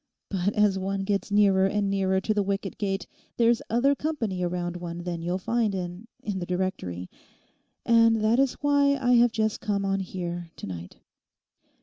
[0.31, 3.05] But as one gets nearer and nearer to the wicket gate
[3.37, 7.07] there's other company around one than you'll find in—in the directory.
[7.85, 10.97] And that is why I have just come on here tonight.